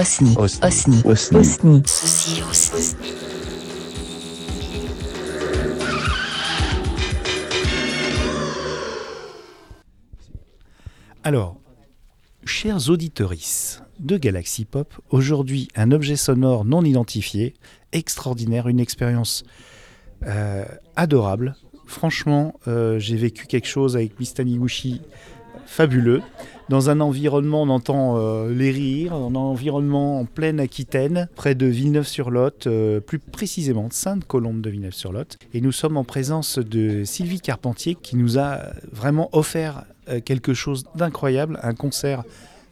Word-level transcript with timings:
Osni. 0.00 0.34
Osni. 0.38 1.02
Osni. 1.04 1.82
Ceci 1.84 2.42
Osni. 2.50 2.96
Alors, 11.22 11.60
chers 12.46 12.88
auditeurs 12.88 13.34
de 13.98 14.16
Galaxy 14.16 14.64
Pop, 14.64 14.94
aujourd'hui 15.10 15.68
un 15.76 15.92
objet 15.92 16.16
sonore 16.16 16.64
non 16.64 16.82
identifié, 16.82 17.52
extraordinaire, 17.92 18.68
une 18.68 18.80
expérience 18.80 19.44
euh, 20.26 20.64
adorable. 20.96 21.56
Franchement, 21.84 22.54
euh, 22.68 22.98
j'ai 22.98 23.16
vécu 23.16 23.46
quelque 23.46 23.68
chose 23.68 23.96
avec 23.96 24.18
Miss 24.18 24.32
Taniguchi 24.32 25.02
fabuleux. 25.66 26.22
Dans 26.70 26.88
un 26.88 27.00
environnement, 27.00 27.62
on 27.64 27.68
entend 27.68 28.16
euh, 28.16 28.54
les 28.54 28.70
rires, 28.70 29.18
dans 29.18 29.28
un 29.28 29.34
environnement 29.34 30.20
en 30.20 30.24
pleine 30.24 30.60
Aquitaine, 30.60 31.28
près 31.34 31.56
de 31.56 31.66
Villeneuve-sur-Lot, 31.66 32.68
euh, 32.68 33.00
plus 33.00 33.18
précisément 33.18 33.88
Sainte-Colombe 33.90 34.60
de 34.60 34.70
Villeneuve-sur-Lot. 34.70 35.36
Et 35.52 35.60
nous 35.62 35.72
sommes 35.72 35.96
en 35.96 36.04
présence 36.04 36.60
de 36.60 37.02
Sylvie 37.02 37.40
Carpentier 37.40 37.96
qui 38.00 38.14
nous 38.14 38.38
a 38.38 38.66
vraiment 38.92 39.30
offert 39.32 39.82
euh, 40.08 40.20
quelque 40.20 40.54
chose 40.54 40.84
d'incroyable, 40.94 41.58
un 41.64 41.74
concert 41.74 42.22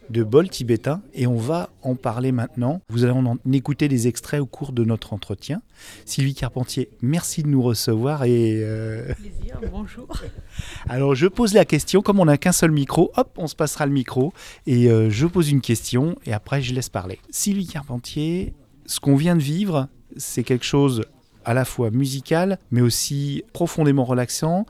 de 0.09 0.23
bol 0.23 0.49
tibétain 0.49 1.01
et 1.13 1.27
on 1.27 1.37
va 1.37 1.69
en 1.83 1.95
parler 1.95 2.31
maintenant. 2.31 2.81
Vous 2.89 3.03
allez 3.03 3.13
en 3.13 3.37
écouter 3.51 3.87
des 3.87 4.07
extraits 4.07 4.41
au 4.41 4.45
cours 4.45 4.71
de 4.71 4.83
notre 4.83 5.13
entretien. 5.13 5.61
Sylvie 6.05 6.33
Carpentier, 6.33 6.89
merci 7.01 7.43
de 7.43 7.47
nous 7.47 7.61
recevoir 7.61 8.23
et 8.23 8.59
euh, 8.63 9.13
Plaisir, 9.13 9.59
bonjour. 9.71 10.07
alors 10.89 11.15
je 11.15 11.27
pose 11.27 11.53
la 11.53 11.65
question, 11.65 12.01
comme 12.01 12.19
on 12.19 12.25
n'a 12.25 12.37
qu'un 12.37 12.51
seul 12.51 12.71
micro, 12.71 13.11
hop, 13.17 13.31
on 13.37 13.47
se 13.47 13.55
passera 13.55 13.85
le 13.85 13.91
micro 13.93 14.33
et 14.67 14.89
euh, 14.89 15.09
je 15.09 15.27
pose 15.27 15.49
une 15.49 15.61
question 15.61 16.15
et 16.25 16.33
après 16.33 16.61
je 16.61 16.73
laisse 16.73 16.89
parler. 16.89 17.19
Sylvie 17.29 17.67
Carpentier, 17.67 18.53
ce 18.85 18.99
qu'on 18.99 19.15
vient 19.15 19.35
de 19.35 19.41
vivre, 19.41 19.87
c'est 20.17 20.43
quelque 20.43 20.65
chose 20.65 21.03
à 21.45 21.53
la 21.53 21.65
fois 21.65 21.89
musical, 21.91 22.57
mais 22.71 22.81
aussi 22.81 23.43
profondément 23.53 24.03
relaxant 24.05 24.65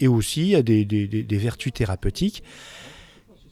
et 0.00 0.08
aussi 0.08 0.54
a 0.54 0.62
des, 0.62 0.84
des- 0.84 1.06
des- 1.08 1.22
des 1.22 1.36
vertus 1.38 1.72
thérapeutiques. 1.72 2.42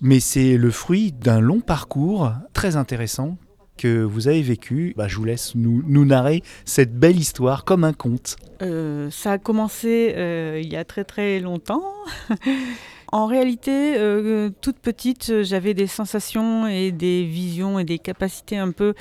Mais 0.00 0.20
c'est 0.20 0.56
le 0.56 0.70
fruit 0.70 1.12
d'un 1.12 1.40
long 1.40 1.60
parcours 1.60 2.32
très 2.54 2.76
intéressant 2.76 3.36
que 3.80 4.02
vous 4.02 4.28
avez 4.28 4.42
vécu. 4.42 4.94
Bah, 4.96 5.08
je 5.08 5.16
vous 5.16 5.24
laisse 5.24 5.54
nous, 5.54 5.82
nous 5.86 6.04
narrer 6.04 6.42
cette 6.64 6.98
belle 6.98 7.18
histoire 7.18 7.64
comme 7.64 7.84
un 7.84 7.92
conte. 7.92 8.36
Euh, 8.62 9.10
ça 9.10 9.32
a 9.32 9.38
commencé 9.38 10.14
euh, 10.16 10.60
il 10.62 10.70
y 10.70 10.76
a 10.76 10.84
très 10.84 11.04
très 11.04 11.40
longtemps. 11.40 11.82
en 13.12 13.26
réalité, 13.26 13.96
euh, 13.96 14.50
toute 14.60 14.78
petite, 14.78 15.42
j'avais 15.42 15.72
des 15.72 15.86
sensations 15.86 16.66
et 16.66 16.92
des 16.92 17.24
visions 17.24 17.78
et 17.78 17.84
des 17.84 17.98
capacités 17.98 18.58
un 18.58 18.70
peu 18.70 18.92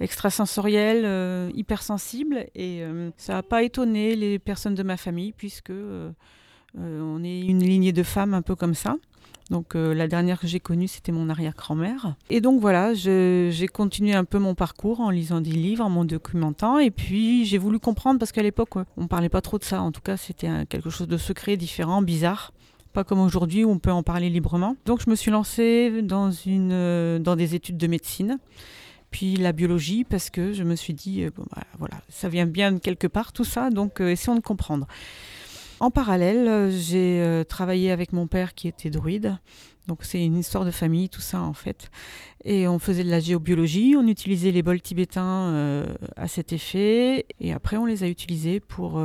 extrasensorielles, 0.00 1.50
hypersensibles. 1.54 2.46
Et 2.56 2.82
ça 3.16 3.34
n'a 3.34 3.42
pas 3.42 3.62
étonné 3.62 4.16
les 4.16 4.40
personnes 4.40 4.74
de 4.74 4.82
ma 4.82 4.96
famille 4.96 5.32
puisque 5.32 5.72
on 6.76 7.24
est 7.24 7.40
une 7.40 7.62
lignée 7.62 7.92
de 7.92 8.02
femmes 8.02 8.34
un 8.34 8.42
peu 8.42 8.56
comme 8.56 8.74
ça. 8.74 8.96
Donc 9.50 9.74
euh, 9.74 9.92
la 9.94 10.08
dernière 10.08 10.40
que 10.40 10.46
j'ai 10.46 10.60
connue, 10.60 10.88
c'était 10.88 11.12
mon 11.12 11.28
arrière-grand-mère. 11.28 12.14
Et 12.30 12.40
donc 12.40 12.60
voilà, 12.60 12.94
j'ai 12.94 13.68
continué 13.72 14.14
un 14.14 14.24
peu 14.24 14.38
mon 14.38 14.54
parcours 14.54 15.00
en 15.00 15.10
lisant 15.10 15.40
des 15.40 15.50
livres, 15.50 15.84
en 15.84 15.90
m'en 15.90 16.04
documentant. 16.04 16.78
Et 16.78 16.90
puis 16.90 17.44
j'ai 17.44 17.58
voulu 17.58 17.78
comprendre, 17.78 18.18
parce 18.18 18.32
qu'à 18.32 18.42
l'époque, 18.42 18.76
ouais, 18.76 18.84
on 18.96 19.06
parlait 19.06 19.28
pas 19.28 19.42
trop 19.42 19.58
de 19.58 19.64
ça. 19.64 19.82
En 19.82 19.92
tout 19.92 20.00
cas, 20.00 20.16
c'était 20.16 20.48
quelque 20.66 20.90
chose 20.90 21.08
de 21.08 21.16
secret, 21.16 21.56
différent, 21.56 22.00
bizarre. 22.02 22.52
Pas 22.92 23.04
comme 23.04 23.20
aujourd'hui 23.20 23.64
où 23.64 23.70
on 23.70 23.78
peut 23.78 23.90
en 23.90 24.02
parler 24.02 24.30
librement. 24.30 24.76
Donc 24.86 25.00
je 25.04 25.10
me 25.10 25.16
suis 25.16 25.30
lancée 25.30 26.00
dans, 26.02 26.30
euh, 26.46 27.18
des 27.18 27.54
études 27.54 27.76
de 27.76 27.86
médecine. 27.86 28.38
Puis 29.10 29.36
la 29.36 29.52
biologie, 29.52 30.04
parce 30.04 30.30
que 30.30 30.52
je 30.52 30.62
me 30.62 30.74
suis 30.74 30.94
dit, 30.94 31.24
euh, 31.24 31.30
bah, 31.36 31.62
voilà, 31.78 31.96
ça 32.08 32.28
vient 32.28 32.46
bien 32.46 32.72
de 32.72 32.78
quelque 32.78 33.06
part 33.06 33.32
tout 33.32 33.44
ça, 33.44 33.70
donc 33.70 34.00
essayons 34.00 34.36
de 34.36 34.40
comprendre. 34.40 34.86
En 35.80 35.90
parallèle, 35.90 36.48
euh, 36.48 36.70
j'ai 36.70 37.20
euh, 37.20 37.44
travaillé 37.44 37.90
avec 37.90 38.12
mon 38.12 38.26
père 38.26 38.54
qui 38.54 38.68
était 38.68 38.90
druide. 38.90 39.36
Donc 39.86 39.98
c'est 40.00 40.24
une 40.24 40.38
histoire 40.38 40.64
de 40.64 40.70
famille, 40.70 41.10
tout 41.10 41.20
ça 41.20 41.42
en 41.42 41.52
fait. 41.52 41.90
Et 42.46 42.66
on 42.66 42.78
faisait 42.78 43.04
de 43.04 43.10
la 43.10 43.20
géobiologie, 43.20 43.96
on 43.98 44.06
utilisait 44.06 44.50
les 44.50 44.62
bols 44.62 44.80
tibétains 44.80 45.50
euh, 45.52 45.86
à 46.16 46.26
cet 46.26 46.54
effet, 46.54 47.26
et 47.38 47.52
après 47.52 47.76
on 47.76 47.84
les 47.84 48.02
a 48.02 48.08
utilisés 48.08 48.60
pour, 48.60 48.98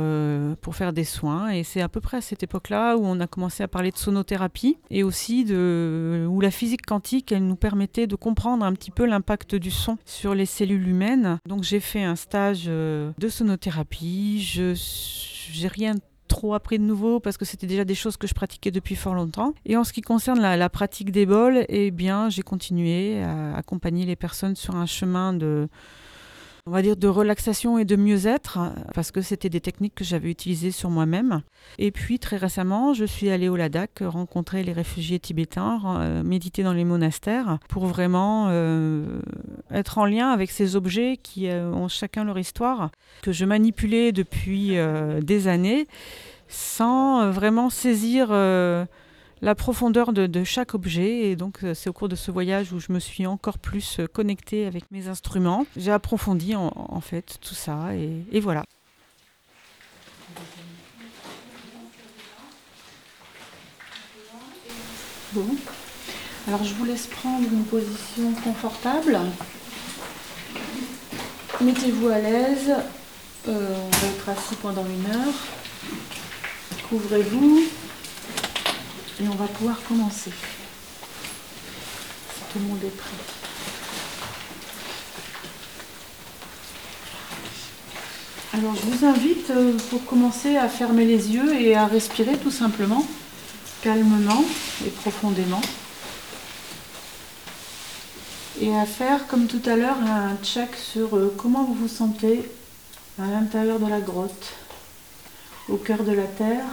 pour 0.62 0.76
faire 0.76 0.94
des 0.94 1.04
soins. 1.04 1.50
Et 1.50 1.64
c'est 1.64 1.82
à 1.82 1.90
peu 1.90 2.00
près 2.00 2.16
à 2.16 2.20
cette 2.22 2.42
époque-là 2.42 2.96
où 2.96 3.02
on 3.04 3.20
a 3.20 3.26
commencé 3.26 3.62
à 3.62 3.68
parler 3.68 3.90
de 3.90 3.98
sonothérapie, 3.98 4.78
et 4.88 5.02
aussi 5.02 5.44
de, 5.44 6.26
où 6.30 6.40
la 6.40 6.50
physique 6.50 6.86
quantique, 6.86 7.30
elle 7.30 7.46
nous 7.46 7.56
permettait 7.56 8.06
de 8.06 8.16
comprendre 8.16 8.64
un 8.64 8.72
petit 8.72 8.90
peu 8.90 9.04
l'impact 9.04 9.54
du 9.56 9.70
son 9.70 9.98
sur 10.06 10.34
les 10.34 10.46
cellules 10.46 10.88
humaines. 10.88 11.40
Donc 11.46 11.62
j'ai 11.62 11.80
fait 11.80 12.04
un 12.04 12.16
stage 12.16 12.64
de 12.64 13.28
sonothérapie, 13.28 14.42
je 14.42 14.74
j'ai 15.52 15.68
rien 15.68 15.94
trop 16.30 16.54
appris 16.54 16.78
de 16.78 16.84
nouveau 16.84 17.20
parce 17.20 17.36
que 17.36 17.44
c'était 17.44 17.66
déjà 17.66 17.84
des 17.84 17.94
choses 17.94 18.16
que 18.16 18.26
je 18.26 18.34
pratiquais 18.34 18.70
depuis 18.70 18.94
fort 18.94 19.14
longtemps. 19.14 19.52
Et 19.66 19.76
en 19.76 19.84
ce 19.84 19.92
qui 19.92 20.00
concerne 20.00 20.40
la, 20.40 20.70
pratique 20.70 21.10
des 21.10 21.26
bols, 21.26 21.66
eh 21.68 21.90
bien, 21.90 22.30
j'ai 22.30 22.42
continué 22.42 23.22
à 23.22 23.56
accompagner 23.56 24.06
les 24.06 24.16
personnes 24.16 24.56
sur 24.56 24.76
un 24.76 24.86
chemin 24.86 25.32
de, 25.34 25.68
on 26.66 26.70
va 26.70 26.82
dire, 26.82 26.96
de 26.96 27.08
relaxation 27.08 27.78
et 27.78 27.84
de 27.84 27.96
mieux-être 27.96 28.58
parce 28.94 29.10
que 29.10 29.20
c'était 29.20 29.48
des 29.48 29.60
techniques 29.60 29.94
que 29.94 30.04
j'avais 30.04 30.30
utilisées 30.30 30.70
sur 30.70 30.90
moi-même. 30.90 31.42
Et 31.78 31.90
puis, 31.90 32.18
très 32.18 32.36
récemment, 32.36 32.94
je 32.94 33.04
suis 33.04 33.30
allée 33.30 33.48
au 33.48 33.56
Ladakh 33.56 34.00
rencontrer 34.02 34.62
les 34.62 34.72
réfugiés 34.72 35.18
tibétains, 35.18 35.80
euh, 35.86 36.22
méditer 36.22 36.62
dans 36.62 36.72
les 36.72 36.84
monastères 36.84 37.58
pour 37.68 37.86
vraiment 37.86 38.46
euh, 38.50 39.20
être 39.70 39.98
en 39.98 40.04
lien 40.04 40.30
avec 40.30 40.50
ces 40.50 40.76
objets 40.76 41.18
qui 41.22 41.48
euh, 41.48 41.70
ont 41.70 41.88
chacun 41.88 42.24
leur 42.24 42.38
histoire 42.38 42.90
que 43.22 43.32
je 43.32 43.44
manipulais 43.44 44.12
depuis 44.12 44.76
des 45.22 45.48
années 45.48 45.86
sans 46.48 47.30
vraiment 47.30 47.70
saisir 47.70 48.28
la 49.42 49.54
profondeur 49.54 50.12
de, 50.12 50.44
chaque 50.44 50.74
objet. 50.74 51.30
Et 51.30 51.36
donc, 51.36 51.64
euh, 51.64 51.74
c'est 51.74 51.90
au 51.90 51.92
cours 51.92 52.08
de 52.08 52.16
ce 52.16 52.30
voyage 52.30 52.72
où 52.72 52.80
je 52.80 52.92
me 52.92 52.98
suis 52.98 53.26
encore 53.26 53.58
plus 53.58 54.00
euh, 54.00 54.06
connectée 54.06 54.66
avec 54.66 54.90
mes 54.90 55.08
instruments. 55.08 55.66
J'ai 55.76 55.92
approfondi 55.92 56.54
en, 56.54 57.00
fait 57.00 57.38
tout 57.40 57.54
ça 57.54 57.94
et, 57.94 58.24
et 58.32 58.40
voilà. 58.40 58.64
Bon. 65.32 65.46
Alors, 66.48 66.64
je 66.64 66.74
vous 66.74 66.84
laisse 66.84 67.06
prendre 67.06 67.46
une 67.52 67.64
position 67.64 68.32
confortable. 68.42 69.18
Mettez-vous 71.60 72.08
à 72.08 72.18
l'aise. 72.18 72.72
Euh, 73.48 73.74
on 73.86 73.90
va 73.90 74.06
être 74.08 74.28
assis 74.28 74.54
pendant 74.56 74.84
une 74.84 75.06
heure. 75.14 75.34
Couvrez-vous. 76.88 77.79
Et 79.22 79.28
on 79.28 79.34
va 79.34 79.46
pouvoir 79.46 79.76
commencer. 79.86 80.30
Si 82.32 82.40
tout 82.52 82.58
le 82.58 82.64
monde 82.64 82.82
est 82.82 82.96
prêt. 82.96 83.10
Alors 88.52 88.74
je 88.74 88.80
vous 88.80 89.04
invite 89.06 89.50
euh, 89.50 89.76
pour 89.90 90.04
commencer 90.06 90.56
à 90.56 90.68
fermer 90.68 91.04
les 91.04 91.32
yeux 91.32 91.54
et 91.54 91.76
à 91.76 91.86
respirer 91.86 92.36
tout 92.36 92.50
simplement, 92.50 93.06
calmement 93.82 94.44
et 94.84 94.90
profondément. 94.90 95.60
Et 98.60 98.74
à 98.76 98.86
faire 98.86 99.26
comme 99.28 99.46
tout 99.46 99.62
à 99.66 99.76
l'heure 99.76 99.98
un 99.98 100.36
check 100.42 100.74
sur 100.74 101.16
euh, 101.16 101.32
comment 101.36 101.64
vous 101.64 101.74
vous 101.74 101.88
sentez 101.88 102.50
à 103.22 103.26
l'intérieur 103.26 103.78
de 103.78 103.86
la 103.86 104.00
grotte, 104.00 104.54
au 105.68 105.76
cœur 105.76 106.02
de 106.04 106.12
la 106.12 106.24
terre. 106.24 106.64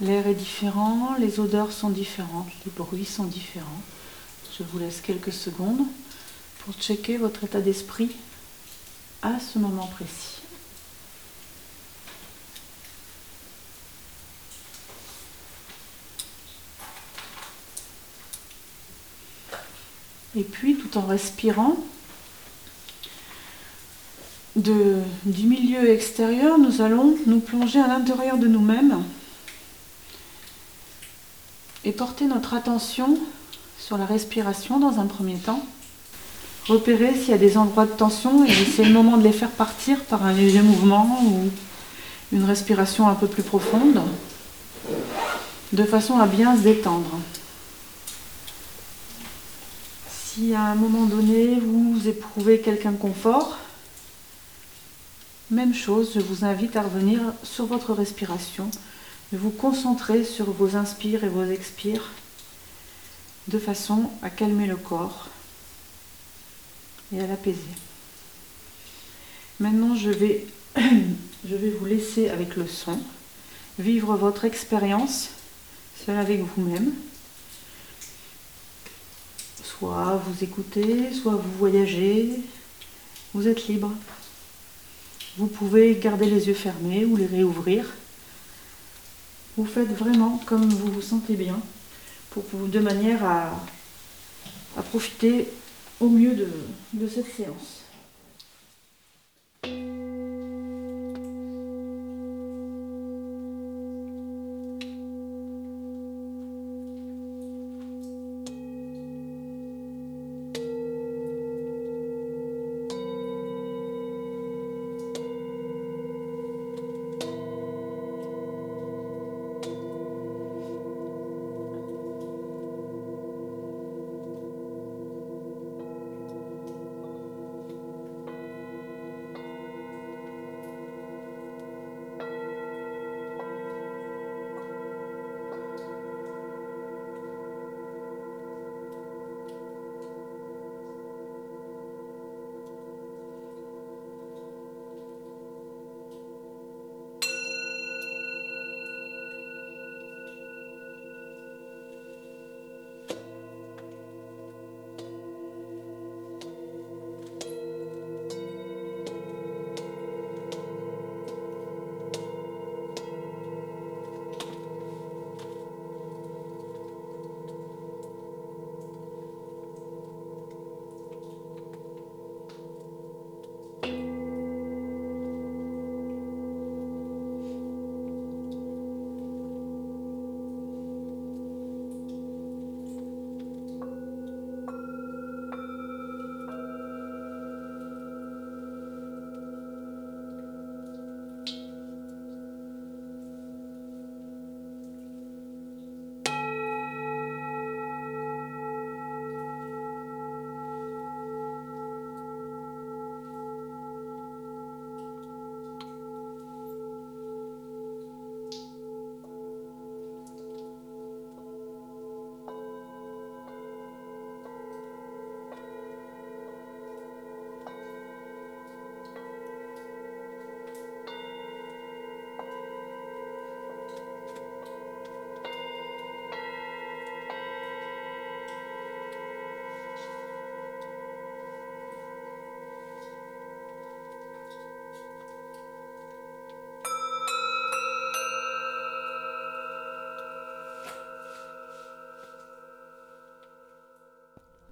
L'air 0.00 0.26
est 0.26 0.34
différent, 0.34 1.14
les 1.18 1.40
odeurs 1.40 1.72
sont 1.72 1.90
différentes, 1.90 2.48
les 2.64 2.72
bruits 2.74 3.04
sont 3.04 3.24
différents. 3.24 3.82
Je 4.58 4.62
vous 4.62 4.78
laisse 4.78 5.02
quelques 5.02 5.32
secondes 5.32 5.84
pour 6.60 6.74
checker 6.74 7.18
votre 7.18 7.44
état 7.44 7.60
d'esprit 7.60 8.10
à 9.20 9.38
ce 9.38 9.58
moment 9.58 9.86
précis. 9.86 10.40
Et 20.34 20.44
puis, 20.44 20.76
tout 20.76 20.96
en 20.96 21.02
respirant, 21.02 21.76
du 24.56 25.46
milieu 25.46 25.90
extérieur, 25.90 26.58
nous 26.58 26.80
allons 26.80 27.18
nous 27.26 27.40
plonger 27.40 27.80
à 27.80 27.86
l'intérieur 27.86 28.38
de 28.38 28.46
nous-mêmes 28.46 29.04
porter 31.92 32.26
notre 32.26 32.54
attention 32.54 33.18
sur 33.78 33.98
la 33.98 34.06
respiration 34.06 34.78
dans 34.78 35.00
un 35.00 35.06
premier 35.06 35.36
temps. 35.36 35.64
Repérer 36.66 37.14
s'il 37.14 37.30
y 37.30 37.34
a 37.34 37.38
des 37.38 37.56
endroits 37.56 37.86
de 37.86 37.92
tension 37.92 38.44
et 38.44 38.52
c'est 38.52 38.84
le 38.84 38.92
moment 38.92 39.16
de 39.16 39.22
les 39.22 39.32
faire 39.32 39.50
partir 39.50 39.98
par 40.04 40.24
un 40.24 40.32
léger 40.32 40.62
mouvement 40.62 41.20
ou 41.24 41.50
une 42.32 42.44
respiration 42.44 43.08
un 43.08 43.14
peu 43.14 43.26
plus 43.26 43.42
profonde, 43.42 44.00
de 45.72 45.84
façon 45.84 46.18
à 46.18 46.26
bien 46.26 46.56
se 46.56 46.62
détendre. 46.62 47.18
Si 50.08 50.54
à 50.54 50.62
un 50.62 50.74
moment 50.76 51.06
donné 51.06 51.58
vous 51.60 52.06
éprouvez 52.06 52.60
quelqu'un 52.60 52.92
confort, 52.92 53.58
même 55.50 55.74
chose, 55.74 56.12
je 56.14 56.20
vous 56.20 56.44
invite 56.44 56.76
à 56.76 56.82
revenir 56.82 57.18
sur 57.42 57.66
votre 57.66 57.92
respiration, 57.92 58.70
de 59.32 59.38
vous 59.38 59.50
concentrer 59.50 60.24
sur 60.24 60.50
vos 60.50 60.76
inspires 60.76 61.24
et 61.24 61.28
vos 61.28 61.44
expires, 61.44 62.10
de 63.48 63.58
façon 63.58 64.10
à 64.22 64.30
calmer 64.30 64.66
le 64.66 64.76
corps 64.76 65.28
et 67.14 67.20
à 67.20 67.26
l'apaiser. 67.26 67.58
Maintenant, 69.60 69.94
je 69.94 70.10
vais, 70.10 70.46
je 70.76 71.54
vais 71.54 71.70
vous 71.70 71.84
laisser 71.84 72.28
avec 72.28 72.56
le 72.56 72.66
son, 72.66 72.98
vivre 73.78 74.16
votre 74.16 74.44
expérience, 74.44 75.30
seul 76.04 76.16
avec 76.16 76.40
vous-même. 76.40 76.92
Soit 79.62 80.22
vous 80.26 80.44
écoutez, 80.44 81.12
soit 81.12 81.34
vous 81.34 81.52
voyagez, 81.58 82.30
vous 83.32 83.46
êtes 83.46 83.68
libre. 83.68 83.92
Vous 85.36 85.46
pouvez 85.46 85.94
garder 85.94 86.26
les 86.26 86.48
yeux 86.48 86.54
fermés 86.54 87.04
ou 87.04 87.16
les 87.16 87.26
réouvrir. 87.26 87.86
Vous 89.60 89.66
faites 89.66 89.94
vraiment 89.94 90.40
comme 90.46 90.70
vous 90.70 90.90
vous 90.90 91.02
sentez 91.02 91.34
bien, 91.34 91.60
pour, 92.30 92.44
de 92.54 92.78
manière 92.78 93.22
à, 93.22 93.52
profiter 94.88 95.48
au 96.00 96.08
mieux 96.08 96.34
de 96.94 97.06
cette 97.06 97.30
séance. 97.30 97.79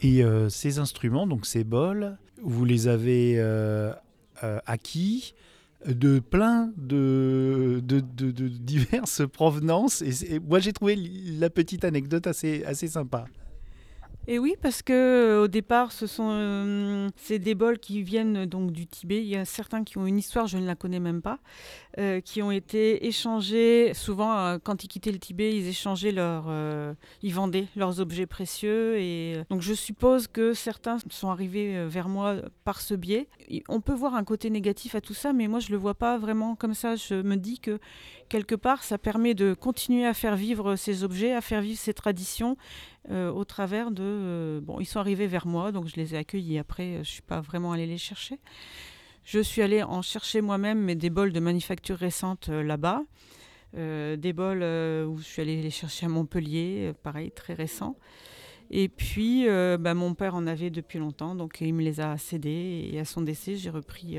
Et 0.00 0.23
euh, 0.23 0.49
ces 0.49 0.79
instruments, 0.79 1.27
donc 1.27 1.47
ces 1.47 1.65
bols, 1.65 2.17
vous 2.43 2.65
les 2.65 2.87
avez 2.89 3.35
euh, 3.39 3.93
euh, 4.45 4.59
acquis 4.67 5.35
de 5.87 6.19
plein 6.19 6.73
de, 6.77 7.81
diverses 7.83 9.23
provenances. 9.33 10.03
Et 10.03 10.39
moi, 10.41 10.59
j'ai 10.61 10.73
trouvé 10.73 10.97
la 10.97 11.50
petite 11.50 11.85
anecdote 11.85 12.27
assez, 12.27 12.65
assez 12.65 12.89
sympa. 12.89 13.27
Et 14.31 14.39
oui, 14.39 14.57
parce 14.61 14.83
que 14.83 14.93
euh, 14.93 15.45
au 15.45 15.49
départ, 15.49 15.91
ce 15.91 16.07
sont 16.07 16.29
euh, 16.31 17.08
c'est 17.17 17.39
des 17.39 17.55
bols 17.55 17.79
qui 17.79 18.03
viennent 18.03 18.44
donc 18.44 18.73
du 18.73 18.87
Tibet. 18.87 19.23
Il 19.23 19.29
y 19.29 19.37
a 19.37 19.47
certains 19.47 19.85
qui 19.85 19.97
ont 19.97 20.05
une 20.05 20.19
histoire, 20.19 20.47
je 20.47 20.58
ne 20.58 20.67
la 20.67 20.75
connais 20.75 21.01
même 21.01 21.23
pas, 21.23 21.39
euh, 21.99 22.20
qui 22.20 22.43
ont 22.43 22.51
été 22.51 23.06
échangés. 23.06 23.94
Souvent, 23.94 24.37
euh, 24.37 24.58
quand 24.63 24.85
ils 24.85 24.89
quittaient 24.89 25.13
le 25.13 25.19
Tibet, 25.19 25.56
ils 25.56 25.67
échangeaient 25.67 26.13
leurs, 26.13 26.44
euh, 26.49 26.93
ils 27.23 27.32
vendaient 27.32 27.69
leurs 27.75 28.01
objets 28.01 28.27
précieux. 28.27 28.99
Et 28.99 29.37
euh, 29.37 29.44
donc, 29.49 29.63
je 29.63 29.73
suppose 29.73 30.27
que 30.29 30.53
certains 30.53 30.99
sont 31.08 31.31
arrivés 31.31 31.79
euh, 31.79 31.89
vers 31.89 32.11
moi 32.11 32.37
par 32.65 32.82
ce 32.82 32.93
biais. 32.93 33.29
On 33.70 33.81
peut 33.81 33.94
voir 33.94 34.15
un 34.15 34.25
côté 34.25 34.51
négatif 34.51 34.94
à 34.94 35.01
tout 35.01 35.15
ça, 35.15 35.32
mais 35.32 35.49
moi, 35.49 35.61
je 35.61 35.70
le 35.70 35.79
vois 35.79 35.94
pas 35.94 36.19
vraiment 36.19 36.55
comme 36.55 36.75
ça. 36.75 36.97
Je 36.97 37.15
me 37.15 37.37
dis 37.37 37.61
que 37.61 37.79
quelque 38.29 38.55
part, 38.55 38.85
ça 38.85 38.99
permet 38.99 39.35
de 39.35 39.55
continuer 39.55 40.06
à 40.06 40.15
faire 40.15 40.37
vivre 40.37 40.77
ces 40.77 41.05
objets, 41.05 41.32
à 41.32 41.41
faire 41.41 41.61
vivre 41.61 41.79
ces 41.79 41.94
traditions 41.94 42.56
euh, 43.11 43.31
au 43.31 43.44
travers 43.44 43.91
de... 43.91 44.03
euh, 44.03 44.61
bon, 44.61 44.81
ils 44.81 44.87
sont 44.87 45.01
arrivés 45.01 45.27
vers 45.27 45.47
moi, 45.47 45.73
donc 45.73 45.87
je 45.89 45.97
les 45.97 46.15
ai 46.15 46.19
accueillis. 46.19 46.58
Après, 46.58 46.97
euh, 46.97 47.05
je 47.05 47.11
suis 47.11 47.23
pas 47.23 47.41
vraiment 47.41 47.73
allée 47.73 47.87
les 47.87 47.99
chercher. 47.99 48.39
Je 49.25 49.41
suis 49.41 49.63
allée 49.63 49.82
en 49.82 50.03
chercher 50.03 50.41
moi-même, 50.41 50.81
mais 50.81 50.94
des 50.94 51.11
bols 51.11 51.32
de 51.32 51.41
manufacture 51.41 51.97
récente 51.97 52.49
là-bas. 52.49 53.03
Des 53.75 54.32
bols 54.32 54.63
où 55.06 55.19
je 55.19 55.25
suis 55.25 55.43
allée 55.43 55.61
les 55.61 55.69
chercher 55.69 56.06
à 56.06 56.08
Montpellier, 56.08 56.94
pareil, 57.03 57.31
très 57.31 57.53
récent. 57.53 57.97
Et 58.70 58.89
puis, 58.89 59.47
bah, 59.47 59.93
mon 59.93 60.15
père 60.15 60.35
en 60.35 60.47
avait 60.47 60.70
depuis 60.70 60.99
longtemps, 60.99 61.35
donc 61.35 61.61
il 61.61 61.75
me 61.75 61.82
les 61.82 62.01
a 62.01 62.17
cédés. 62.17 62.89
Et 62.91 62.99
à 62.99 63.05
son 63.05 63.20
décès, 63.20 63.56
j'ai 63.56 63.69
repris, 63.69 64.17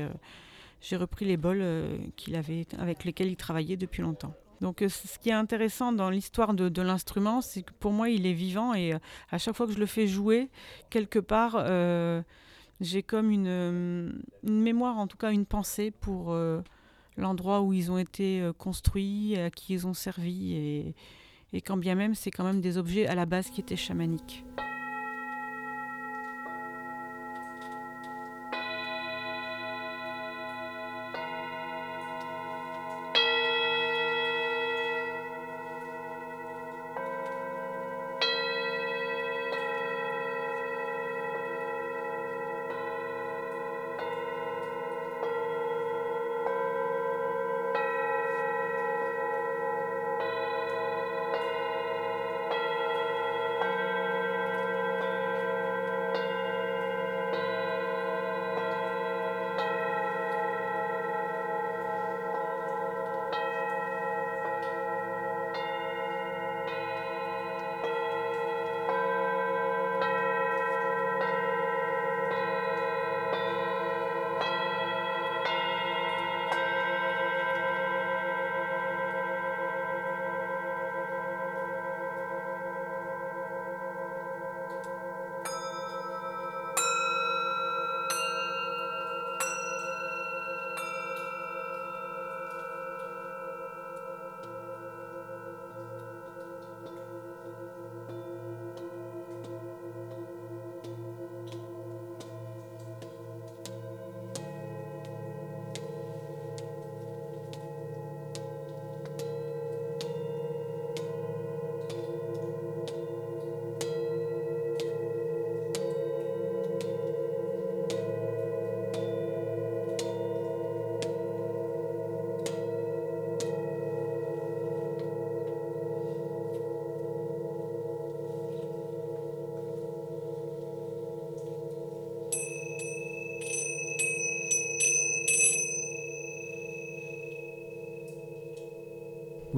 j'ai 0.80 0.96
repris 0.96 1.24
les 1.24 1.36
bols 1.36 1.60
euh, 1.60 1.98
qu'il 2.16 2.34
avait, 2.36 2.66
avec 2.78 3.04
lesquels 3.04 3.28
il 3.28 3.36
travaillait 3.36 3.76
depuis 3.76 4.02
longtemps. 4.02 4.34
Donc, 4.60 4.82
euh, 4.82 4.88
ce 4.88 5.18
qui 5.18 5.30
est 5.30 5.34
intéressant 5.34 5.92
dans 5.92 6.10
l'histoire 6.10 6.54
de, 6.54 6.82
l'instrument, 6.82 7.40
c'est 7.40 7.62
que 7.62 7.72
pour 7.78 7.92
moi, 7.92 8.08
il 8.08 8.26
est 8.26 8.32
vivant 8.32 8.74
et 8.74 8.94
euh, 8.94 8.98
à 9.30 9.38
chaque 9.38 9.54
fois 9.54 9.66
que 9.66 9.72
je 9.72 9.78
le 9.78 9.86
fais 9.86 10.06
jouer, 10.06 10.48
quelque 10.90 11.18
part, 11.18 11.64
j'ai 12.80 13.02
comme 13.02 13.30
une, 13.30 14.22
mémoire, 14.42 14.98
en 14.98 15.06
tout 15.06 15.18
cas 15.18 15.32
une 15.32 15.46
pensée 15.46 15.90
pour 15.90 16.34
l'endroit 17.16 17.60
où 17.60 17.72
ils 17.72 17.90
ont 17.90 17.98
été 17.98 18.50
construits, 18.58 19.36
à 19.36 19.50
qui 19.50 19.74
ils 19.74 19.86
ont 19.86 19.94
servi 19.94 20.94
et 21.52 21.60
quand 21.60 21.76
bien 21.76 21.94
même, 21.94 22.14
c'est 22.14 22.30
quand 22.30 22.44
même 22.44 22.60
des 22.60 22.78
objets 22.78 23.06
à 23.06 23.14
la 23.14 23.26
base 23.26 23.50
qui 23.50 23.60
étaient 23.60 23.76
chamaniques. 23.76 24.44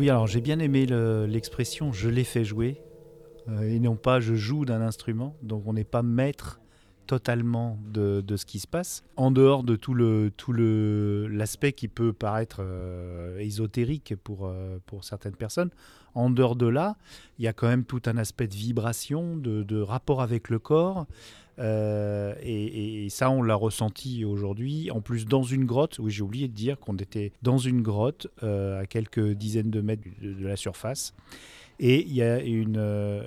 Oui, 0.02 0.10
alors 0.10 0.26
j'ai 0.26 0.40
bien 0.40 0.58
aimé 0.58 0.84
le- 0.84 1.26
l'expression 1.26 1.92
je 1.92 2.08
l'ai 2.08 2.24
fait 2.24 2.44
jouer 2.44 2.82
euh, 3.48 3.62
et 3.62 3.78
non 3.78 3.96
pas 3.96 4.18
je 4.18 4.34
joue 4.34 4.64
d'un 4.64 4.80
instrument. 4.82 5.38
Donc 5.42 5.62
on 5.68 5.74
n'est 5.74 5.84
pas 5.84 6.02
maître 6.02 6.61
totalement 7.06 7.78
de, 7.92 8.22
ce 8.36 8.46
qui 8.46 8.58
se 8.58 8.66
passe. 8.66 9.04
En 9.16 9.30
dehors 9.30 9.62
de 9.62 9.76
tout 9.76 9.94
le 9.94 10.30
tout 10.36 10.52
le 10.52 11.28
l'aspect 11.28 11.72
qui 11.72 11.88
peut 11.88 12.12
paraître 12.12 12.58
euh, 12.60 13.38
ésotérique 13.38 14.14
pour 14.22 14.46
euh, 14.46 14.78
pour 14.86 15.04
certaines 15.04 15.36
personnes 15.36 15.70
en 16.14 16.30
dehors 16.30 16.56
de 16.56 16.66
là 16.66 16.96
il 17.38 17.44
y 17.44 17.48
a 17.48 17.52
quand 17.52 17.68
même 17.68 17.84
tout 17.84 18.02
un 18.06 18.16
aspect 18.16 18.46
de 18.46 18.54
vibration 18.54 19.36
de, 19.36 19.62
de 19.62 19.80
rapport 19.80 20.22
avec 20.22 20.50
le 20.50 20.58
corps 20.58 21.06
euh, 21.58 22.34
et, 22.42 23.08
ça 23.10 23.30
on 23.30 23.42
l'a 23.42 23.54
ressenti 23.54 24.24
aujourd'hui. 24.24 24.90
En 24.90 25.00
plus 25.00 25.26
dans 25.26 25.42
une 25.42 25.64
grotte 25.64 25.98
oui 25.98 26.10
j'ai 26.10 26.22
oublié 26.22 26.48
de 26.48 26.54
dire 26.54 26.78
qu'on 26.78 26.96
était 26.96 27.32
dans 27.42 27.58
une 27.58 27.82
grotte 27.82 28.26
euh, 28.42 28.80
à 28.80 28.86
quelques 28.86 29.32
dizaines 29.32 29.70
de 29.70 29.80
mètres 29.80 30.02
de 30.20 30.46
la 30.46 30.56
surface 30.56 31.14
et 31.84 32.02
il 32.06 32.14
y 32.14 32.22
a 32.22 32.40
une 32.40 32.76
euh, 32.78 33.24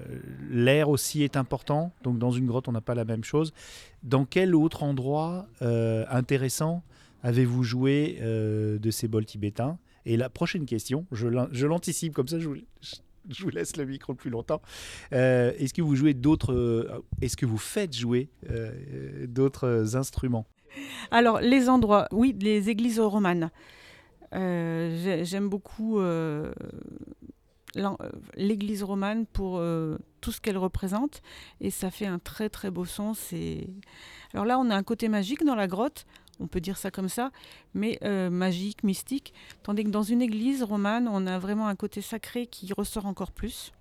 l'air 0.49 0.87
aussi 0.89 1.23
est 1.23 1.35
important. 1.35 1.91
Donc 2.03 2.17
dans 2.17 2.31
une 2.31 2.45
grotte, 2.47 2.67
on 2.69 2.71
n'a 2.71 2.79
pas 2.81 2.95
la 2.95 3.03
même 3.05 3.23
chose. 3.23 3.53
Dans 4.01 4.23
quel 4.25 4.55
autre 4.55 4.81
endroit 4.83 5.45
euh, 5.61 6.05
intéressant 6.09 6.81
avez-vous 7.21 7.63
joué 7.63 8.17
euh, 8.21 8.79
de 8.79 8.91
ces 8.91 9.07
bols 9.07 9.25
tibétains? 9.25 9.77
Et 10.05 10.15
la 10.15 10.29
prochaine 10.29 10.65
question, 10.65 11.05
je 11.11 11.27
l'an- 11.27 11.49
je 11.51 11.65
l'anticipe 11.67 12.13
comme 12.13 12.27
ça, 12.27 12.39
je 12.39 12.47
vous, 12.47 12.55
je 13.29 13.43
vous 13.43 13.49
laisse 13.49 13.75
le 13.75 13.85
micro 13.85 14.13
plus 14.13 14.29
longtemps. 14.29 14.61
Est-ce 15.11 15.73
que 15.73 15.81
vous 15.81 15.95
jouez 15.95 16.13
d'autres 16.13 17.03
Est-ce 17.21 17.35
que 17.35 17.45
vous 17.47 17.57
faites 17.57 17.93
jouer 17.95 18.29
d'autres 19.27 19.95
instruments? 19.97 20.45
Alors, 21.09 21.39
les 21.41 21.67
endroits, 21.69 22.07
oui, 22.11 22.35
les 22.39 22.69
églises 22.69 22.99
romanes. 22.99 23.49
J'ai- 24.31 25.25
J'aime 25.25 25.49
beaucoup 25.49 25.99
l'église 28.35 28.83
romane 28.83 29.25
pour 29.25 29.57
euh, 29.57 29.97
tout 30.21 30.31
ce 30.31 30.41
qu'elle 30.41 30.57
représente. 30.57 31.21
Et 31.61 31.69
ça 31.69 31.91
fait 31.91 32.05
un 32.05 32.19
très 32.19 32.49
très 32.49 32.71
beau 32.71 32.85
son. 32.85 33.13
Alors 34.33 34.45
là, 34.45 34.59
on 34.59 34.69
a 34.69 34.75
un 34.75 34.83
côté 34.83 35.09
magique 35.09 35.43
dans 35.43 35.55
la 35.55 35.67
grotte. 35.67 36.05
On 36.39 36.47
peut 36.47 36.59
dire 36.59 36.77
ça 36.77 36.91
comme 36.91 37.07
ça, 37.07 37.31
mais 37.73 37.97
euh, 38.03 38.29
magique, 38.29 38.83
mystique. 38.83 39.33
Tandis 39.63 39.85
que 39.85 39.89
dans 39.89 40.03
une 40.03 40.21
église 40.21 40.63
romane, 40.63 41.07
on 41.07 41.27
a 41.27 41.39
vraiment 41.39 41.67
un 41.67 41.75
côté 41.75 42.01
sacré 42.01 42.45
qui 42.45 42.73
ressort 42.73 43.05
encore 43.05 43.31
plus. 43.31 43.71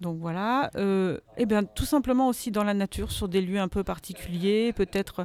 Donc 0.00 0.18
voilà. 0.18 0.70
Euh, 0.74 1.20
et 1.36 1.46
bien, 1.46 1.62
tout 1.62 1.84
simplement 1.84 2.26
aussi 2.26 2.50
dans 2.50 2.64
la 2.64 2.74
nature, 2.74 3.12
sur 3.12 3.28
des 3.28 3.40
lieux 3.40 3.60
un 3.60 3.68
peu 3.68 3.84
particuliers, 3.84 4.72
peut-être 4.72 5.24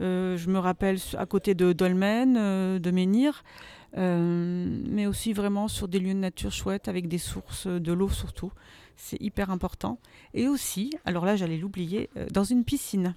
euh, 0.00 0.36
je 0.36 0.48
me 0.48 0.58
rappelle 0.58 0.98
à 1.16 1.26
côté 1.26 1.54
de 1.54 1.72
Dolmen, 1.72 2.36
euh, 2.38 2.78
de 2.78 2.90
Menhir, 2.90 3.42
euh, 3.42 3.77
mais 3.96 5.06
aussi 5.06 5.32
vraiment 5.32 5.68
sur 5.68 5.88
des 5.88 5.98
lieux 5.98 6.14
de 6.14 6.18
nature 6.18 6.52
chouettes 6.52 6.88
avec 6.88 7.08
des 7.08 7.18
sources 7.18 7.66
de 7.66 7.92
l'eau 7.92 8.08
surtout. 8.08 8.52
C'est 9.00 9.20
hyper 9.22 9.50
important. 9.50 10.00
Et 10.34 10.48
aussi, 10.48 10.90
alors 11.04 11.24
là 11.24 11.36
j'allais 11.36 11.56
l'oublier, 11.56 12.10
euh, 12.16 12.26
dans 12.32 12.42
une 12.42 12.64
piscine. 12.64 13.14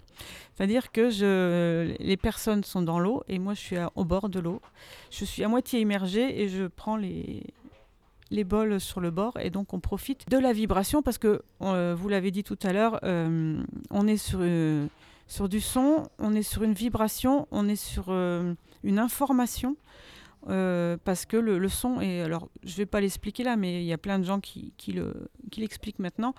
C'est-à-dire 0.54 0.92
que 0.92 1.10
je, 1.10 1.96
les 2.00 2.18
personnes 2.18 2.64
sont 2.64 2.84
dans 2.84 3.00
l'eau 3.00 3.24
et 3.28 3.40
moi 3.40 3.56
je 3.56 3.62
suis 3.62 3.78
au 3.96 4.06
bord 4.06 4.30
de 4.30 4.40
l'eau. 4.40 4.62
Je 5.10 5.26
suis 5.26 5.44
à 5.44 5.48
moitié 5.48 5.80
immergée 5.80 6.40
et 6.40 6.50
je 6.50 6.68
prends 6.68 6.98
les, 6.98 7.44
les 8.30 8.44
bols 8.44 8.80
sur 8.80 9.02
le 9.02 9.10
bord 9.10 9.38
et 9.40 9.50
donc 9.50 9.74
on 9.74 9.80
profite 9.80 10.30
de 10.30 10.38
la 10.38 10.54
vibration 10.54 11.02
parce 11.02 11.18
que, 11.18 11.42
euh, 11.62 11.96
vous 11.98 12.10
l'avez 12.10 12.30
dit 12.30 12.44
tout 12.44 12.60
à 12.62 12.74
l'heure, 12.74 13.00
euh, 13.04 13.62
on 13.90 14.08
est 14.08 14.18
sur... 14.18 14.40
euh, 14.42 14.88
sur 15.28 15.48
du 15.48 15.62
son, 15.62 16.04
on 16.20 16.34
est 16.36 16.44
sur 16.44 16.62
une 16.64 16.74
vibration, 16.74 17.48
on 17.52 17.70
est 17.70 17.78
sur 17.78 18.08
euh, 18.10 18.54
une 18.84 19.00
information. 19.00 19.78
Euh, 20.50 20.98
parce 21.04 21.26
que 21.26 21.38
le, 21.38 21.70
son 21.70 22.02
est. 22.02 22.22
Alors, 22.22 22.50
je 22.64 22.72
ne 22.72 22.78
vais 22.78 22.86
pas 22.86 23.02
l'expliquer 23.02 23.44
là, 23.44 23.56
mais 23.56 23.84
il 23.84 23.86
y 23.86 23.94
a 23.94 23.98
plein 23.98 24.20
de 24.20 24.24
gens 24.24 24.40
qui, 24.40 24.74
qui 24.78 24.92
le- 24.92 25.30
l'expliquent 25.58 26.00
maintenant. 26.00 26.34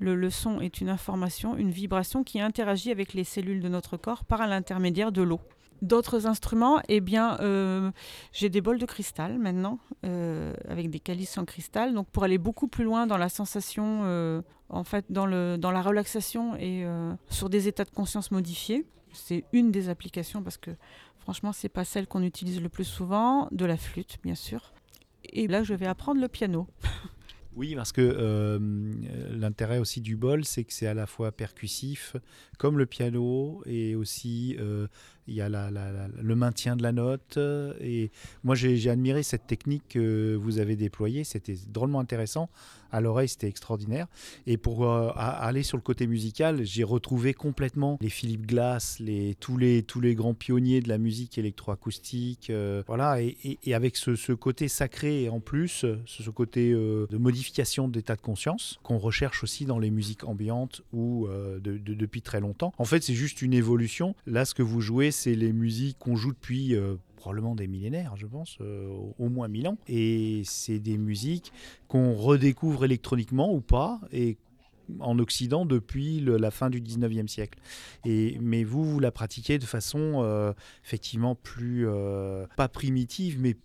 Le, 0.00 0.30
son 0.30 0.60
est 0.60 0.80
une 0.80 0.88
information, 0.88 1.56
une 1.56 1.70
vibration 1.70 2.24
qui 2.24 2.40
interagit 2.40 2.90
avec 2.90 3.14
les 3.14 3.24
cellules 3.24 3.60
de 3.60 3.68
notre 3.68 3.96
corps 3.96 4.24
par 4.24 4.46
l'intermédiaire 4.46 5.12
de 5.12 5.22
l'eau. 5.22 5.40
D'autres 5.82 6.26
instruments, 6.26 6.80
eh 6.88 7.00
bien, 7.00 7.38
euh, 7.40 7.90
j'ai 8.32 8.48
des 8.48 8.60
bols 8.60 8.78
de 8.78 8.86
cristal 8.86 9.38
maintenant, 9.38 9.78
euh, 10.04 10.52
avec 10.68 10.88
des 10.88 11.00
calices 11.00 11.36
en 11.36 11.44
cristal. 11.44 11.94
Donc, 11.94 12.08
pour 12.10 12.24
aller 12.24 12.38
beaucoup 12.38 12.68
plus 12.68 12.84
loin 12.84 13.06
dans 13.06 13.18
la 13.18 13.28
sensation, 13.28 14.42
en 14.68 14.84
fait, 14.84 15.04
dans, 15.10 15.26
le, 15.26 15.56
dans 15.58 15.70
la 15.70 15.82
relaxation 15.82 16.56
et 16.56 16.86
sur 17.28 17.50
des 17.50 17.68
états 17.68 17.84
de 17.84 17.90
conscience 17.90 18.30
modifiés. 18.30 18.86
C'est 19.14 19.44
une 19.52 19.70
des 19.70 19.88
applications 19.88 20.42
parce 20.42 20.56
que, 20.56 20.70
franchement, 21.18 21.52
c'est 21.52 21.68
pas 21.68 21.84
celle 21.84 22.06
qu'on 22.06 22.22
utilise 22.22 22.60
le 22.60 22.68
plus 22.68 22.84
souvent. 22.84 23.48
De 23.50 23.64
la 23.64 23.76
flûte, 23.76 24.18
bien 24.22 24.34
sûr. 24.34 24.72
Et 25.24 25.46
là, 25.46 25.62
je 25.62 25.74
vais 25.74 25.86
apprendre 25.86 26.20
le 26.20 26.28
piano. 26.28 26.66
Oui, 27.56 27.74
parce 27.76 27.92
que 27.92 28.00
euh, 28.00 28.58
l'intérêt 29.30 29.78
aussi 29.78 30.00
du 30.00 30.16
bol, 30.16 30.44
c'est 30.44 30.64
que 30.64 30.72
c'est 30.72 30.88
à 30.88 30.94
la 30.94 31.06
fois 31.06 31.30
percussif, 31.30 32.16
comme 32.58 32.78
le 32.78 32.86
piano, 32.86 33.62
et 33.64 33.94
aussi 33.94 34.56
euh, 34.58 34.88
il 35.28 35.34
y 35.34 35.40
a 35.40 35.48
le 35.48 36.34
maintien 36.34 36.74
de 36.74 36.82
la 36.82 36.90
note. 36.90 37.38
Et 37.80 38.10
moi, 38.42 38.56
j'ai 38.56 38.90
admiré 38.90 39.22
cette 39.22 39.46
technique 39.46 39.84
que 39.90 40.34
vous 40.34 40.58
avez 40.58 40.74
déployée. 40.74 41.22
C'était 41.22 41.56
drôlement 41.68 42.00
intéressant. 42.00 42.50
À 42.90 43.00
l'oreille, 43.00 43.28
c'était 43.28 43.48
extraordinaire. 43.48 44.06
Et 44.46 44.56
pour 44.56 44.88
euh, 44.88 45.10
aller 45.16 45.62
sur 45.62 45.76
le 45.76 45.82
côté 45.82 46.06
musical, 46.06 46.64
j'ai 46.64 46.84
retrouvé 46.84 47.34
complètement 47.34 47.98
les 48.00 48.10
Philippe 48.10 48.46
Glass, 48.46 49.00
tous, 49.40 49.56
les, 49.56 50.14
grands 50.14 50.34
pionniers 50.34 50.80
de 50.80 50.88
la 50.88 50.98
musique 50.98 51.38
électroacoustique. 51.38 52.52
voilà, 52.86 53.22
et, 53.22 53.58
avec 53.72 53.96
ce, 53.96 54.32
côté 54.32 54.68
sacré 54.68 55.28
en 55.28 55.40
plus, 55.40 55.68
ce, 55.68 55.98
ce 56.06 56.30
côté 56.30 56.72
de 56.72 57.16
modification 57.16 57.43
d'état 57.88 58.16
de 58.16 58.20
conscience 58.20 58.78
qu'on 58.82 58.98
recherche 58.98 59.42
aussi 59.42 59.64
dans 59.64 59.78
les 59.78 59.90
musiques 59.90 60.24
ambiantes 60.24 60.82
ou 60.92 61.26
euh, 61.26 61.58
de- 61.60 61.78
de- 61.78 61.94
depuis 61.94 62.22
très 62.22 62.40
longtemps. 62.40 62.72
En 62.78 62.84
fait, 62.84 63.02
c'est 63.02 63.14
juste 63.14 63.42
une 63.42 63.52
évolution. 63.54 64.14
Là, 64.26 64.44
ce 64.44 64.54
que 64.54 64.62
vous 64.62 64.80
jouez, 64.80 65.10
c'est 65.10 65.34
les 65.34 65.52
musiques 65.52 65.98
qu'on 65.98 66.16
joue 66.16 66.32
depuis. 66.32 66.74
euh, 66.74 66.96
probablement 67.16 67.54
des 67.54 67.66
millénaires, 67.66 68.16
je 68.16 68.26
pense, 68.26 68.58
euh, 68.60 68.86
au- 69.18 69.30
moins 69.30 69.48
mille 69.48 69.66
ans. 69.66 69.78
Et 69.88 70.42
c'est 70.44 70.78
des 70.78 70.98
musiques 70.98 71.52
qu'on 71.88 72.12
redécouvre 72.14 72.84
électroniquement 72.84 73.50
ou 73.54 73.62
pas, 73.62 73.98
et 74.12 74.36
en 75.00 75.18
Occident 75.18 75.64
depuis 75.64 76.20
la 76.20 76.50
fin 76.50 76.68
du 76.68 76.82
19e 76.82 77.26
siècle. 77.26 77.58
Et, 78.04 78.36
mais 78.42 78.62
vous, 78.62 78.84
vous 78.84 79.00
la 79.00 79.10
pratiquez 79.10 79.58
de 79.58 79.64
façon 79.64 80.54
effectivement 80.84 81.34
plus, 81.34 81.86
pas 82.58 82.68
primitive, 82.68 83.38
mais 83.40 83.56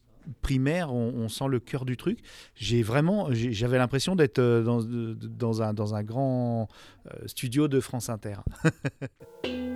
primaire, 0.41 0.93
on, 0.93 1.27
sent 1.29 1.47
le 1.47 1.59
cœur 1.59 1.85
du 1.85 1.97
truc. 1.97 2.19
J'ai 2.55 2.83
vraiment, 2.83 3.29
j'avais 3.31 3.77
l'impression 3.77 4.15
d'être 4.15 4.39
euh, 4.39 4.63
dans, 4.63 5.61
un, 5.61 5.73
dans 5.73 5.95
un 5.95 6.03
grand 6.03 6.67
euh, 7.07 7.27
studio 7.27 7.67
de 7.67 7.79
France 7.79 8.09
Inter. 8.09 8.38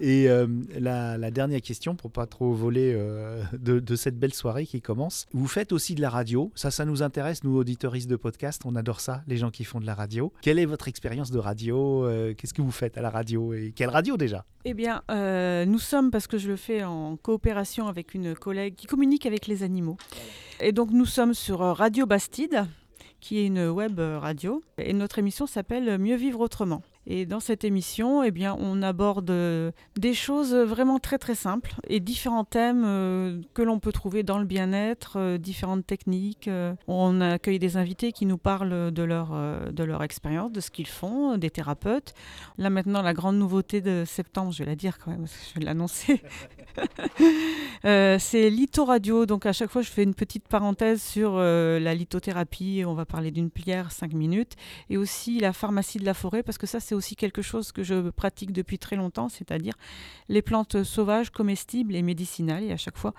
Et 0.00 0.28
euh, 0.30 0.46
la, 0.78 1.30
dernière 1.30 1.60
question, 1.60 1.94
pour 1.94 2.10
pas 2.10 2.26
trop 2.26 2.52
voler 2.54 2.94
euh, 2.96 3.42
de, 3.52 3.96
cette 3.96 4.18
belle 4.18 4.32
soirée 4.32 4.64
qui 4.64 4.80
commence. 4.80 5.26
Vous 5.32 5.46
faites 5.46 5.72
aussi 5.72 5.94
de 5.94 6.00
la 6.00 6.08
radio. 6.08 6.50
Ça, 6.54 6.70
ça 6.70 6.86
nous 6.86 7.02
intéresse, 7.02 7.44
nous, 7.44 7.56
auditeuristes 7.56 8.08
de 8.08 8.16
podcast. 8.16 8.62
On 8.64 8.76
adore 8.76 9.00
ça, 9.00 9.22
les 9.28 9.36
gens 9.36 9.50
qui 9.50 9.64
font 9.64 9.78
de 9.78 9.86
la 9.86 9.94
radio. 9.94 10.32
Quelle 10.40 10.58
est 10.58 10.64
votre 10.64 10.88
expérience 10.88 11.30
de 11.30 11.38
radio 11.38 12.04
Euh, 12.06 12.34
Qu'est-ce 12.34 12.54
que 12.54 12.62
vous 12.62 12.70
faites 12.70 12.96
à 12.96 13.02
la 13.02 13.10
radio 13.10 13.52
Et 13.52 13.72
quelle 13.76 13.90
radio 13.90 14.16
déjà? 14.16 14.46
Eh 14.64 14.74
bien, 14.74 15.02
nous 15.66 15.78
sommes, 15.78 16.10
parce 16.10 16.26
que 16.26 16.38
je 16.38 16.48
le 16.48 16.56
fais 16.56 16.82
en 16.82 17.16
coopération 17.16 17.86
avec 17.86 18.14
une 18.14 18.34
collègue 18.34 18.74
qui 18.74 18.86
communique 18.86 19.26
avec 19.26 19.46
les 19.46 19.62
animaux. 19.62 19.98
Et 20.60 20.72
donc, 20.72 20.90
nous 20.92 21.06
sommes 21.06 21.34
sur 21.34 21.60
Radio 21.60 22.06
Bastide, 22.06 22.66
qui 23.20 23.38
est 23.38 23.46
une 23.46 23.68
web 23.68 23.98
radio. 23.98 24.62
Et 24.78 24.92
notre 24.94 25.18
émission 25.18 25.46
s'appelle 25.46 25.98
Mieux 25.98 26.16
vivre 26.16 26.40
autrement. 26.40 26.82
Et 27.06 27.24
dans 27.24 27.40
cette 27.40 27.64
émission, 27.64 28.22
eh 28.22 28.30
bien, 28.30 28.56
on 28.58 28.82
aborde 28.82 29.30
euh, 29.30 29.72
des 29.98 30.12
choses 30.12 30.54
vraiment 30.54 30.98
très 30.98 31.18
très 31.18 31.34
simples 31.34 31.74
et 31.88 31.98
différents 31.98 32.44
thèmes 32.44 32.84
euh, 32.84 33.40
que 33.54 33.62
l'on 33.62 33.78
peut 33.78 33.92
trouver 33.92 34.22
dans 34.22 34.38
le 34.38 34.44
bien-être, 34.44 35.14
euh, 35.16 35.38
différentes 35.38 35.86
techniques. 35.86 36.50
on 36.86 37.20
accueille 37.20 37.58
des 37.58 37.76
invités 37.76 38.12
qui 38.12 38.26
nous 38.26 38.36
parlent 38.36 38.90
de 38.92 39.02
leur, 39.02 39.30
de 39.72 39.84
leur 39.84 40.02
expérience, 40.02 40.52
de 40.52 40.60
ce 40.60 40.70
qu'ils 40.70 40.86
font, 40.86 41.36
des 41.38 41.50
thérapeutes. 41.50 42.14
Là 42.58 42.70
maintenant, 42.70 43.02
la 43.02 43.14
grande 43.14 43.36
nouveauté 43.36 43.80
de 43.80 44.04
septembre, 44.06 44.52
je 44.52 44.62
vais 44.62 44.70
la 44.70 44.76
dire 44.76 44.98
quand 44.98 45.10
même, 45.10 45.20
parce 45.20 45.32
que 45.32 45.44
je 45.54 45.58
vais 45.58 45.64
l'annoncer, 45.64 46.22
Euh, 47.86 48.18
c'est 48.18 48.50
Litho 48.50 48.84
Radio. 48.84 49.24
Donc 49.24 49.46
à 49.46 49.54
chaque 49.54 49.70
fois, 49.70 49.80
je 49.80 49.88
fais 49.88 50.02
une 50.02 50.14
petite 50.14 50.46
parenthèse 50.48 51.02
sur 51.02 51.36
euh, 51.36 51.80
la 51.80 51.94
lithothérapie. 51.94 52.82
On 52.86 52.92
va 52.92 53.06
parler 53.06 53.30
d'une 53.30 53.50
plière, 53.50 53.90
5 53.90 54.12
minutes. 54.12 54.52
Et 54.90 54.98
aussi 54.98 55.40
la 55.40 55.54
pharmacie 55.54 55.98
de 55.98 56.04
la 56.04 56.12
forêt, 56.12 56.42
parce 56.42 56.58
que 56.58 56.66
ça, 56.66 56.78
c'est 56.78 56.94
aussi 56.94 57.16
quelque 57.16 57.40
chose 57.40 57.72
que 57.72 57.82
je 57.82 58.10
pratique 58.10 58.52
depuis 58.52 58.78
très 58.78 58.96
longtemps, 58.96 59.30
c'est-à-dire 59.30 59.72
les 60.28 60.42
plantes 60.42 60.82
sauvages, 60.82 61.30
comestibles 61.30 61.96
et 61.96 62.02
médicinales. 62.02 62.64
Et 62.64 62.72
à 62.72 62.76
chaque 62.76 62.98
fois, 62.98 63.14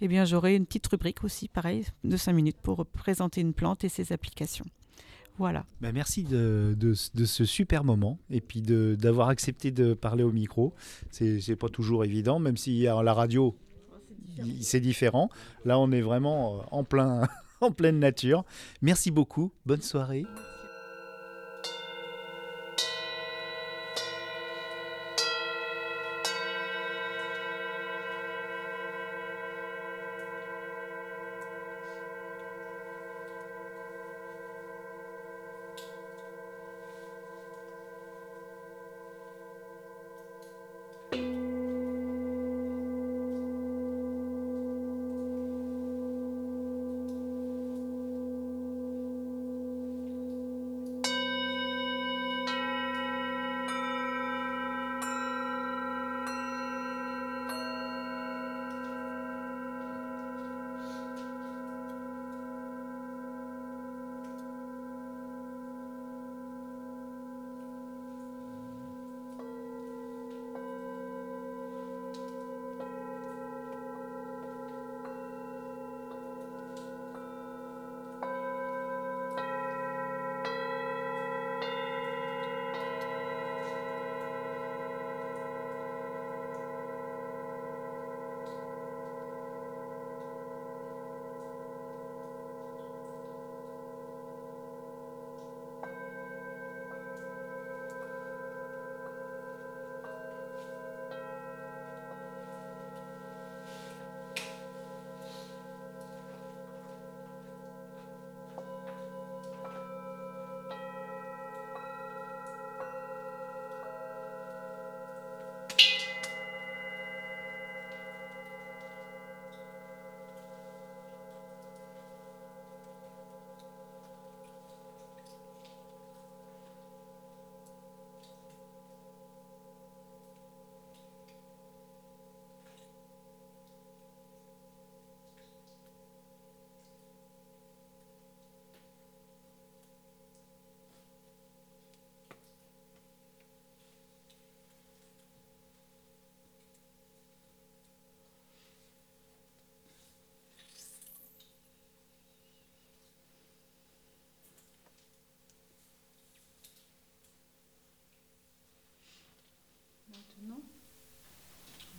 eh 0.00 0.06
bien, 0.06 0.24
j'aurai 0.24 0.54
une 0.54 0.64
petite 0.64 0.86
rubrique 0.86 1.24
aussi, 1.24 1.48
pareil, 1.48 1.84
de 2.04 2.16
5 2.16 2.32
minutes 2.34 2.60
pour 2.62 2.86
présenter 2.86 3.40
une 3.40 3.52
plante 3.52 3.82
et 3.82 3.88
ses 3.88 4.12
applications. 4.12 4.66
Voilà. 5.36 5.64
Ben, 5.80 5.92
merci 5.92 6.22
de, 6.22 6.74
de- 6.78 6.94
de 7.14 7.24
ce 7.24 7.44
super 7.44 7.82
moment 7.84 8.18
et 8.30 8.40
puis 8.40 8.62
de- 8.62 8.96
d'avoir 8.98 9.28
accepté 9.28 9.70
de 9.72 9.92
parler 9.94 10.22
au 10.22 10.30
micro. 10.32 10.74
C'est 11.10 11.56
pas 11.56 11.68
toujours 11.68 12.04
évident, 12.04 12.38
même 12.38 12.56
si 12.56 12.86
à 12.86 13.02
la 13.02 13.12
radio, 13.14 13.56
il- 14.38 14.62
c'est 14.64 14.80
différent. 14.80 15.28
Là, 15.64 15.78
on 15.78 15.90
est 15.92 16.00
vraiment 16.02 16.58
euh, 16.58 16.62
en, 16.70 16.84
plein, 16.84 17.26
en 17.60 17.72
pleine 17.72 17.98
nature. 17.98 18.44
Merci 18.80 19.10
beaucoup. 19.10 19.50
Bonne 19.66 19.82
soirée. 19.82 20.24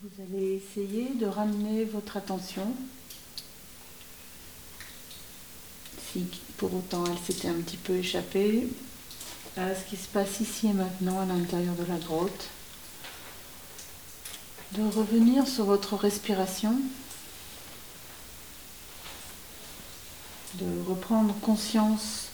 Vous 0.05 0.21
allez 0.21 0.61
essayer 0.61 1.15
de 1.15 1.25
ramener 1.25 1.83
votre 1.83 2.17
attention, 2.17 2.71
si 6.11 6.27
pour 6.57 6.75
autant 6.75 7.03
elle 7.05 7.17
s'était 7.17 7.47
un 7.47 7.59
petit 7.61 7.77
peu 7.77 7.93
échappée, 7.93 8.67
à 9.57 9.73
ce 9.73 9.83
qui 9.89 9.95
se 9.95 10.07
passe 10.07 10.41
ici 10.41 10.67
et 10.67 10.73
maintenant 10.73 11.19
à 11.19 11.25
l'intérieur 11.25 11.73
de 11.73 11.85
la 11.85 11.97
grotte. 11.97 12.49
De 14.73 14.83
revenir 14.83 15.47
sur 15.47 15.65
votre 15.65 15.95
respiration, 15.95 16.79
de 20.55 20.87
reprendre 20.87 21.33
conscience 21.41 22.27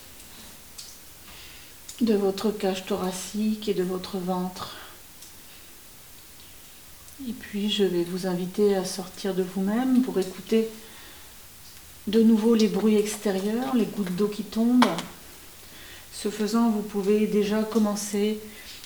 de 2.02 2.16
votre 2.16 2.52
cage 2.52 2.86
thoracique 2.86 3.70
et 3.70 3.74
de 3.74 3.84
votre 3.84 4.18
ventre. 4.18 4.81
Et 7.30 7.34
puis 7.34 7.70
je 7.70 7.84
vais 7.84 8.04
vous 8.04 8.28
inviter 8.28 8.76
à 8.76 8.86
sortir 8.86 9.34
de 9.36 9.44
vous-même 9.44 10.02
pour 10.02 10.20
écouter 10.20 10.68
de 12.08 12.22
nouveau 12.22 12.56
les 12.56 12.68
bruits 12.68 12.98
extérieurs, 12.98 13.76
les 13.76 13.86
gouttes 13.86 14.16
d'eau 14.16 14.28
qui 14.28 14.44
tombent. 14.44 14.86
Ce 16.14 16.30
faisant, 16.30 16.70
vous 16.70 16.82
pouvez 16.82 17.28
déjà 17.28 17.64
commencer 17.64 18.40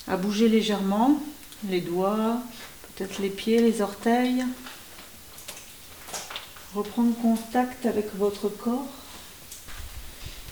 à 0.06 0.16
bouger 0.16 0.48
légèrement 0.48 1.20
les 1.68 1.80
doigts, 1.80 2.40
peut-être 2.82 3.20
les 3.20 3.30
pieds, 3.30 3.60
les 3.60 3.80
orteils. 3.80 4.44
Reprendre 6.74 7.16
contact 7.22 7.86
avec 7.86 8.14
votre 8.16 8.48
corps 8.48 8.86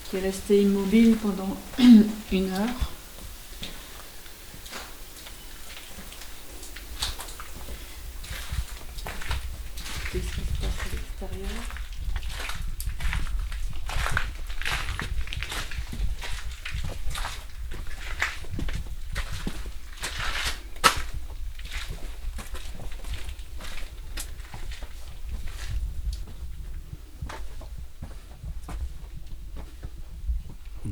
qui 0.09 0.17
est 0.17 0.21
resté 0.21 0.61
immobile 0.61 1.15
pendant 1.17 1.55
une 2.31 2.51
heure. 2.51 2.91
Écoutez 10.15 10.21
ce 10.21 10.35
qui 10.35 10.47
se 10.47 10.61
passe 10.61 10.79
à 10.79 10.95
l'extérieur. 10.95 11.85